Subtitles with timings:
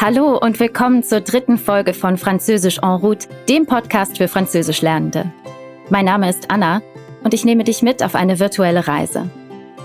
[0.00, 5.32] Hallo und willkommen zur dritten Folge von Französisch en route, dem Podcast für Französischlernende.
[5.90, 6.82] Mein Name ist Anna
[7.24, 9.28] und ich nehme dich mit auf eine virtuelle Reise.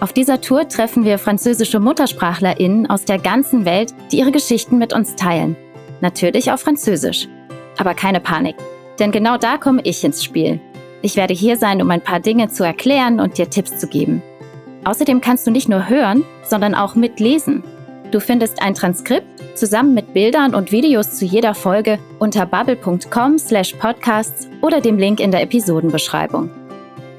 [0.01, 4.93] Auf dieser Tour treffen wir französische MuttersprachlerInnen aus der ganzen Welt, die ihre Geschichten mit
[4.93, 5.55] uns teilen.
[5.99, 7.27] Natürlich auf Französisch.
[7.79, 8.55] Aber keine Panik,
[8.99, 10.61] denn genau da komme ich ins Spiel.
[11.01, 14.21] Ich werde hier sein, um ein paar Dinge zu erklären und dir Tipps zu geben.
[14.83, 17.63] Außerdem kannst du nicht nur hören, sondern auch mitlesen.
[18.13, 24.81] Du findest ein Transkript zusammen mit Bildern und Videos zu jeder Folge unter bubble.com/podcasts oder
[24.81, 26.51] dem Link in der Episodenbeschreibung.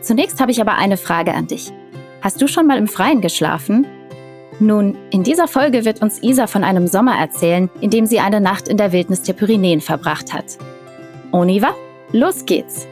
[0.02, 1.72] Zunächst habe ich aber eine Frage an dich.
[2.20, 3.88] Hast du schon mal im Freien geschlafen?
[4.60, 8.40] Nun, in dieser Folge wird uns Isa von einem Sommer erzählen, in dem sie eine
[8.40, 10.58] Nacht in der Wildnis der Pyrenäen verbracht hat.
[11.32, 11.74] On y va?
[12.12, 12.86] Los geht's!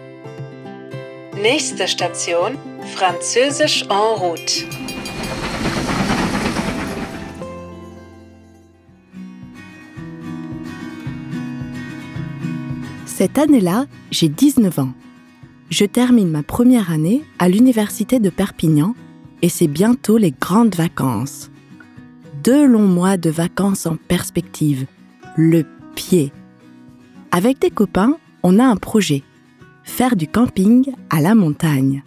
[1.40, 2.58] Nächste Station:
[2.96, 4.64] Französisch en route.
[13.22, 14.92] Cette année-là, j'ai 19 ans.
[15.70, 18.96] Je termine ma première année à l'université de Perpignan
[19.42, 21.48] et c'est bientôt les grandes vacances.
[22.42, 24.86] Deux longs mois de vacances en perspective.
[25.36, 26.32] Le pied.
[27.30, 29.22] Avec des copains, on a un projet.
[29.84, 32.02] Faire du camping à la montagne.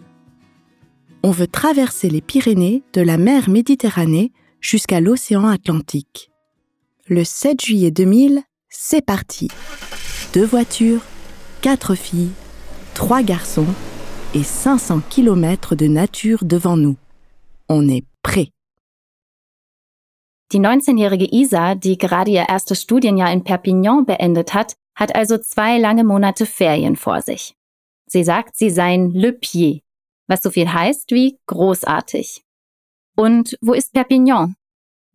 [1.22, 6.30] On veut traverser les Pyrénées de la mer Méditerranée jusqu'à l'océan Atlantique.
[7.08, 9.48] Le 7 juillet 2000, c'est parti.
[10.36, 11.00] Deux voitures,
[11.62, 12.32] quatre filles,
[12.92, 13.72] trois garçons
[14.34, 16.96] et 500 km de Natur devant nous.
[17.70, 18.50] On est prêt.
[20.52, 25.78] Die 19-jährige Isa, die gerade ihr erstes Studienjahr in Perpignan beendet hat, hat also zwei
[25.78, 27.54] lange Monate Ferien vor sich.
[28.06, 29.84] Sie sagt, sie seien Le Pied,
[30.28, 32.42] was so viel heißt wie großartig.
[33.16, 34.56] Und wo ist Perpignan?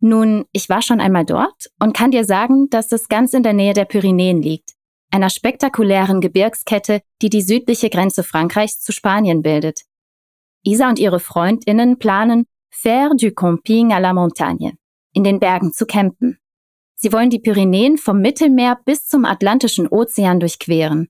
[0.00, 3.52] Nun, ich war schon einmal dort und kann dir sagen, dass es ganz in der
[3.52, 4.72] Nähe der Pyrenäen liegt
[5.12, 9.82] einer spektakulären Gebirgskette, die die südliche Grenze Frankreichs zu Spanien bildet.
[10.64, 14.72] Isa und ihre Freundinnen planen, faire du camping à la montagne,
[15.12, 16.38] in den Bergen zu campen.
[16.94, 21.08] Sie wollen die Pyrenäen vom Mittelmeer bis zum Atlantischen Ozean durchqueren.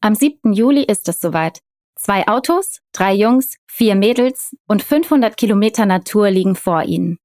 [0.00, 0.52] Am 7.
[0.52, 1.60] Juli ist es soweit.
[1.94, 7.18] Zwei Autos, drei Jungs, vier Mädels und 500 Kilometer Natur liegen vor ihnen.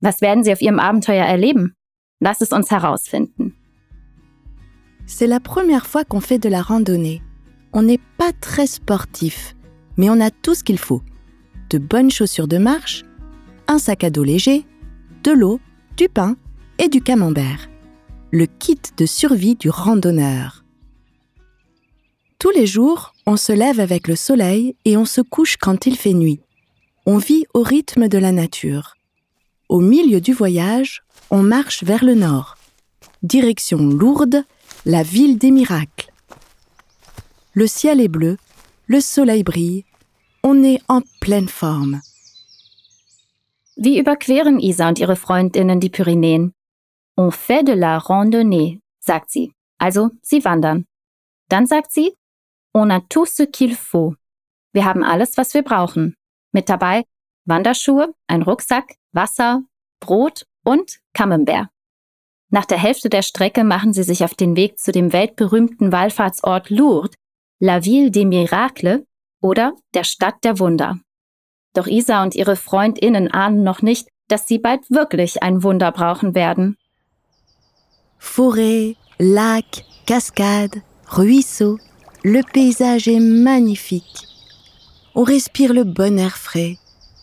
[0.00, 1.74] Was werden sie auf ihrem Abenteuer erleben?
[2.20, 3.56] Lass es uns herausfinden.
[5.10, 7.22] C'est la première fois qu'on fait de la randonnée.
[7.72, 9.56] On n'est pas très sportif,
[9.96, 11.02] mais on a tout ce qu'il faut.
[11.70, 13.04] De bonnes chaussures de marche,
[13.68, 14.66] un sac à dos léger,
[15.24, 15.60] de l'eau,
[15.96, 16.36] du pain
[16.78, 17.68] et du camembert.
[18.30, 20.62] Le kit de survie du randonneur.
[22.38, 25.96] Tous les jours, on se lève avec le soleil et on se couche quand il
[25.96, 26.40] fait nuit.
[27.06, 28.94] On vit au rythme de la nature.
[29.70, 32.56] Au milieu du voyage, on marche vers le nord.
[33.22, 34.44] Direction Lourdes,
[34.88, 36.10] la ville des miracles.
[37.52, 38.38] Le ciel est bleu,
[38.86, 39.84] le soleil brille,
[40.42, 42.00] on est en pleine forme.
[43.76, 46.52] Wie überqueren Isa und ihre Freundinnen die Pyrenäen?
[47.18, 49.52] On fait de la randonnée, sagt sie.
[49.78, 50.86] Also, sie wandern.
[51.50, 52.14] Dann sagt sie,
[52.72, 54.14] on a tout ce qu'il faut.
[54.72, 56.14] Wir haben alles, was wir brauchen.
[56.52, 57.04] Mit dabei
[57.44, 59.60] Wanderschuhe, ein Rucksack, Wasser,
[60.00, 61.68] Brot und Camembert.
[62.50, 66.70] Nach der Hälfte der Strecke machen sie sich auf den Weg zu dem weltberühmten Wallfahrtsort
[66.70, 67.16] Lourdes,
[67.60, 69.02] La Ville des Miracles
[69.42, 70.98] oder der Stadt der Wunder.
[71.74, 76.34] Doch Isa und ihre Freundinnen ahnen noch nicht, dass sie bald wirklich ein Wunder brauchen
[76.34, 76.76] werden.
[78.18, 80.82] Forêt, lac, cascade,
[81.16, 81.78] ruisseau,
[82.24, 84.26] le paysage est magnifique.
[85.14, 86.78] On respire le bon air frais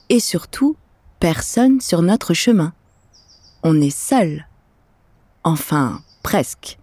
[0.09, 0.75] et surtout,
[1.19, 2.73] personne sur notre chemin.
[3.63, 4.45] On est seul.
[5.45, 6.79] Enfin, presque.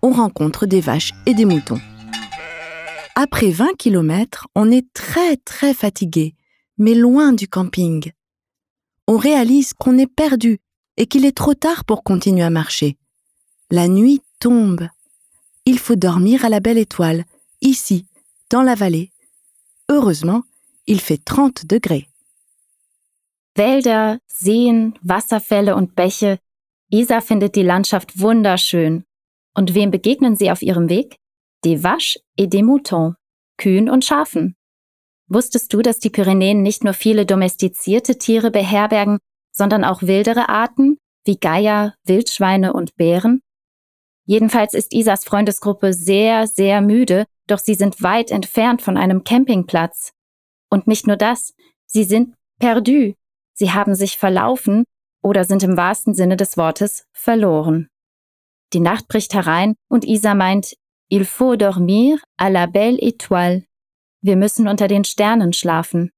[0.00, 1.80] On rencontre des vaches et des moutons.
[3.14, 6.34] Après 20 kilomètres, on est très très fatigué,
[6.78, 8.12] mais loin du camping.
[9.08, 10.58] On réalise qu'on est perdu
[10.96, 12.96] et qu'il est trop tard pour continuer à marcher.
[13.70, 14.88] La nuit tombe.
[15.66, 17.24] Il faut dormir à la belle étoile,
[17.60, 18.06] ici,
[18.48, 19.12] dans la vallée.
[19.90, 20.44] Heureusement,
[20.86, 22.08] il fait 30 degrés.
[23.54, 26.38] Wälder, Seen, Wasserfälle und Bäche
[26.90, 29.04] Isa findet die Landschaft wunderschön.
[29.54, 31.16] Und wem begegnen sie auf ihrem Weg?
[31.64, 33.14] Des Vaches et des Moutons,
[33.58, 34.54] Kühen und Schafen.
[35.28, 39.18] Wusstest du, dass die Pyrenäen nicht nur viele domestizierte Tiere beherbergen,
[39.52, 40.96] sondern auch wildere Arten
[41.26, 43.42] wie Geier, Wildschweine und Bären?
[44.24, 50.12] Jedenfalls ist Isas Freundesgruppe sehr, sehr müde, doch sie sind weit entfernt von einem Campingplatz.
[50.70, 51.52] Und nicht nur das,
[51.86, 53.14] sie sind perdu.
[53.52, 54.84] Sie haben sich verlaufen
[55.22, 57.88] oder sind im wahrsten Sinne des Wortes verloren.
[58.72, 60.74] Die Nacht bricht herein und Isa meint,
[61.10, 63.64] Il faut dormir à la belle étoile.
[64.20, 66.10] Wir müssen unter den Sternen schlafen.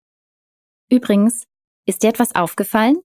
[0.91, 1.44] Übrigens,
[1.87, 2.99] ist dir etwas aufgefallen?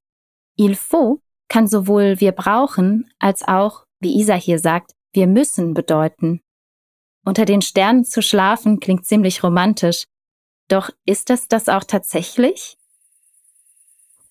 [0.57, 6.41] Il faut kann sowohl wir brauchen als auch, wie Isa hier sagt, wir müssen bedeuten.
[7.23, 10.05] Unter den Sternen zu schlafen klingt ziemlich romantisch.
[10.67, 12.77] Doch ist es das auch tatsächlich?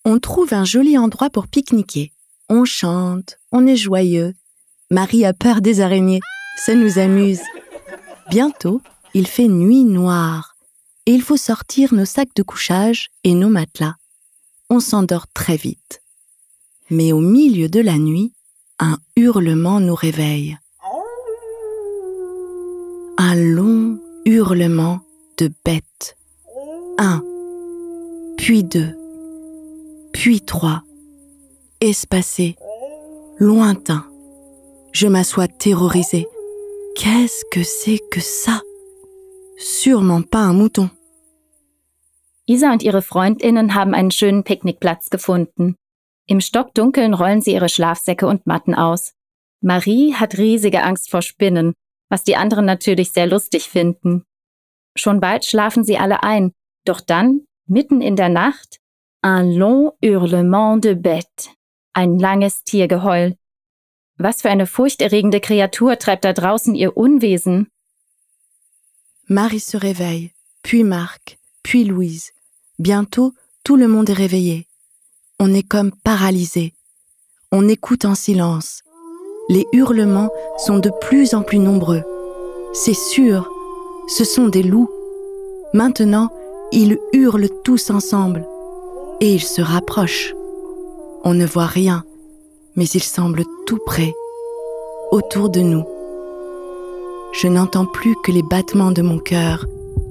[0.07, 2.13] On trouve un joli endroit pour pique-niquer.
[2.51, 4.35] On chante, on est joyeux.
[4.91, 6.21] Marie a peur des araignées,
[6.59, 7.41] ça nous amuse.
[8.29, 8.83] Bientôt,
[9.15, 10.57] il fait nuit noire
[11.07, 13.95] et il faut sortir nos sacs de couchage et nos matelas.
[14.69, 16.03] On s'endort très vite.
[16.91, 18.35] Mais au milieu de la nuit,
[18.79, 20.59] un hurlement nous réveille.
[23.17, 25.01] Un long hurlement
[25.39, 26.19] de bête.
[26.99, 27.23] Un,
[28.37, 28.95] puis deux,
[30.25, 30.83] puis trois,
[31.83, 32.57] espacé,
[33.37, 34.07] lointain.
[34.91, 36.27] Je m'assois terrorisée.
[36.97, 38.63] Qu'est-ce que c'est que ça
[39.59, 40.89] Sûrement pas un mouton.
[42.47, 45.77] Isa und ihre Freundinnen haben einen schönen Picknickplatz gefunden.
[46.27, 49.13] Im Stockdunkeln rollen sie ihre Schlafsäcke und Matten aus.
[49.61, 51.75] Marie hat riesige Angst vor Spinnen,
[52.09, 54.25] was die anderen natürlich sehr lustig finden.
[54.97, 56.53] Schon bald schlafen sie alle ein,
[56.87, 58.81] doch dann, mitten in der Nacht,
[59.25, 61.49] un long hurlement de bête,
[61.95, 63.37] ein langes Tiergeheul.
[64.19, 67.69] Was für eine furchterregende Kreatur treibt da draußen ihr Unwesen?
[69.27, 70.31] Marie se réveille,
[70.63, 72.33] puis Marc, puis Louise.
[72.79, 73.33] Bientôt,
[73.65, 74.67] tout le monde est réveillé.
[75.41, 76.75] On est comme paralysé.
[77.51, 78.83] On écoute en silence.
[79.49, 82.03] Les hurlements sont de plus en plus nombreux.
[82.75, 83.51] C'est sûr,
[84.07, 84.91] ce sont des loups.
[85.73, 86.31] Maintenant,
[86.73, 88.47] ils hurlent tous ensemble.
[89.21, 90.35] Et ils se rapprochent.
[91.25, 92.05] On ne voit rien,
[92.77, 94.13] mais ils semblent tout près,
[95.11, 95.85] autour de nous.
[97.33, 99.67] Je n'entends plus que les battements de mon cœur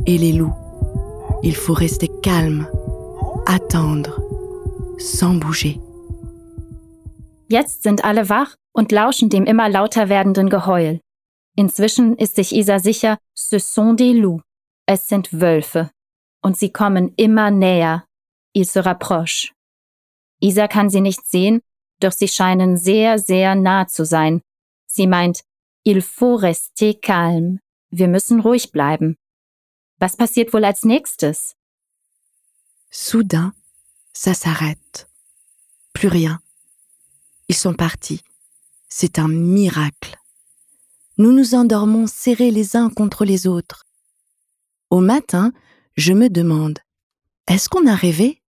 [0.06, 0.54] et les loups.
[1.44, 2.68] Il faut rester calme,
[3.46, 4.20] attendre,
[4.98, 5.80] sans bouger.
[7.50, 11.00] Jetzt sind alle wach und lauschen dem immer lauter werdenden Geheul.
[11.56, 14.42] Inzwischen ist sich Isa sicher, ce sont des loups.
[14.88, 15.92] Es sind Wölfe.
[16.42, 18.06] Und sie kommen immer näher.
[18.54, 19.54] Ils se rapprochent.
[20.40, 21.62] Isa kann sie nicht sehen,
[22.00, 24.42] doch sie scheinen sehr, sehr nah zu sein.
[24.86, 25.44] Sie meint,
[25.84, 27.60] il faut rester calme.
[27.90, 29.18] Wir müssen ruhig bleiben.
[30.00, 31.56] Was passiert wohl als nächstes?
[32.92, 33.54] Soudain,
[34.14, 35.08] ça s'arrête.
[35.94, 36.40] Plus rien.
[37.48, 38.22] Ils sont partis.
[38.88, 40.16] C'est un miracle.
[41.18, 43.86] Nous nous endormons serrés les uns contre les autres.
[44.90, 45.52] Au matin,
[45.96, 46.80] je me demande,
[47.48, 48.43] est-ce qu'on a rêvé?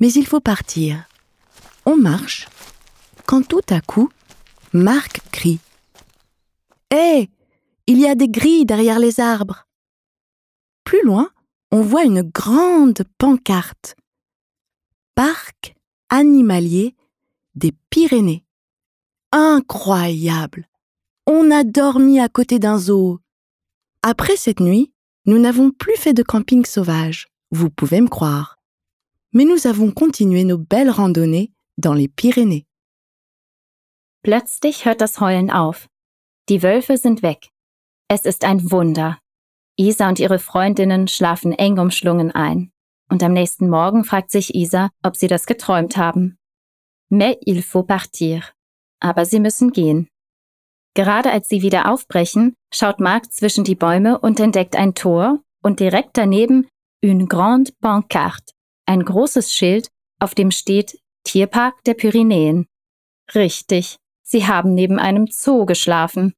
[0.00, 1.08] Mais il faut partir.
[1.86, 2.48] On marche,
[3.26, 4.10] quand tout à coup,
[4.72, 5.60] Marc crie.
[6.90, 7.30] Hé
[7.86, 9.66] Il y a des grilles derrière les arbres.
[10.84, 11.30] Plus loin,
[11.70, 13.96] on voit une grande pancarte.
[15.14, 15.74] Parc
[16.10, 16.94] animalier
[17.54, 18.44] des Pyrénées.
[19.32, 20.68] Incroyable
[21.26, 23.18] On a dormi à côté d'un zoo.
[24.02, 24.92] Après cette nuit,
[25.26, 28.57] nous n'avons plus fait de camping sauvage, vous pouvez me croire.
[29.32, 32.66] Mais nous avons continué nos belles randonnées dans les Pyrénées.
[34.22, 35.88] Plötzlich hört das Heulen auf.
[36.48, 37.50] Die Wölfe sind weg.
[38.08, 39.18] Es ist ein Wunder.
[39.76, 42.72] Isa und ihre Freundinnen schlafen eng umschlungen ein.
[43.10, 46.38] Und am nächsten Morgen fragt sich Isa, ob sie das geträumt haben.
[47.10, 48.42] Mais il faut partir.
[49.00, 50.08] Aber sie müssen gehen.
[50.94, 55.80] Gerade als sie wieder aufbrechen, schaut Marc zwischen die Bäume und entdeckt ein Tor und
[55.80, 56.66] direkt daneben
[57.02, 58.52] une grande pancarte,
[58.88, 62.66] ein großes Schild, auf dem steht Tierpark der Pyrenäen.
[63.34, 66.32] Richtig, sie haben neben einem Zoo geschlafen.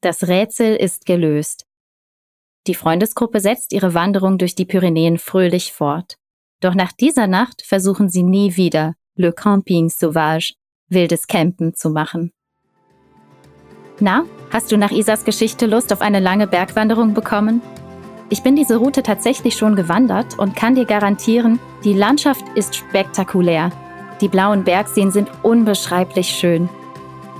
[0.00, 1.64] Das Rätsel ist gelöst.
[2.68, 6.16] Die Freundesgruppe setzt ihre Wanderung durch die Pyrenäen fröhlich fort.
[6.60, 10.54] Doch nach dieser Nacht versuchen sie nie wieder, Le Camping Sauvage,
[10.88, 12.32] wildes Campen zu machen.
[13.98, 17.60] Na, hast du nach Isas Geschichte Lust auf eine lange Bergwanderung bekommen?
[18.30, 23.70] Ich bin diese Route tatsächlich schon gewandert und kann dir garantieren, die Landschaft ist spektakulär.
[24.20, 26.68] Die blauen Bergseen sind unbeschreiblich schön.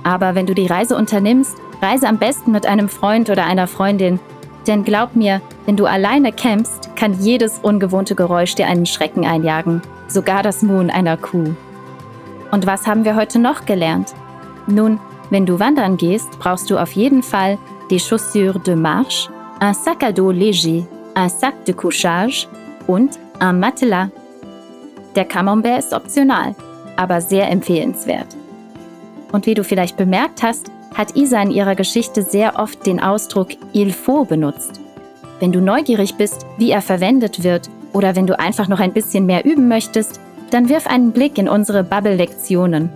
[0.03, 4.19] Aber wenn du die Reise unternimmst, reise am besten mit einem Freund oder einer Freundin.
[4.65, 9.81] Denn glaub mir, wenn du alleine campst, kann jedes ungewohnte Geräusch dir einen Schrecken einjagen.
[10.07, 11.55] Sogar das Muhen einer Kuh.
[12.51, 14.15] Und was haben wir heute noch gelernt?
[14.65, 17.59] Nun, wenn du wandern gehst, brauchst du auf jeden Fall
[17.91, 19.29] des chaussures de marche,
[19.61, 20.85] un sac à dos léger,
[21.15, 22.47] un sac de couchage
[22.87, 24.09] und un matelas.
[25.15, 26.55] Der Camembert ist optional,
[26.95, 28.27] aber sehr empfehlenswert.
[29.31, 33.49] Und wie du vielleicht bemerkt hast, hat Isa in ihrer Geschichte sehr oft den Ausdruck
[33.73, 34.79] il faut benutzt.
[35.39, 39.25] Wenn du neugierig bist, wie er verwendet wird, oder wenn du einfach noch ein bisschen
[39.25, 40.19] mehr üben möchtest,
[40.51, 42.89] dann wirf einen Blick in unsere Bubble-Lektionen.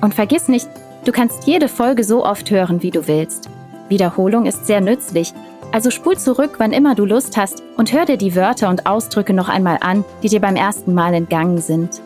[0.00, 0.68] Und vergiss nicht,
[1.04, 3.48] du kannst jede Folge so oft hören, wie du willst.
[3.88, 5.32] Wiederholung ist sehr nützlich,
[5.72, 9.32] also spul zurück, wann immer du Lust hast und hör dir die Wörter und Ausdrücke
[9.32, 12.00] noch einmal an, die dir beim ersten Mal entgangen sind.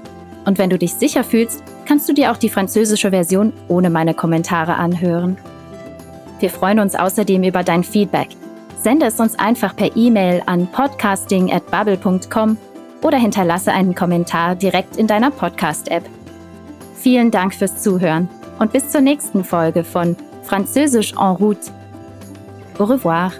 [0.45, 4.15] Und wenn du dich sicher fühlst, kannst du dir auch die französische Version ohne meine
[4.15, 5.37] Kommentare anhören.
[6.39, 8.29] Wir freuen uns außerdem über dein Feedback.
[8.81, 12.57] Sende es uns einfach per E-Mail an podcasting@bubble.com
[13.03, 16.05] oder hinterlasse einen Kommentar direkt in deiner Podcast-App.
[16.97, 21.71] Vielen Dank fürs Zuhören und bis zur nächsten Folge von Französisch en route.
[22.79, 23.33] Au revoir.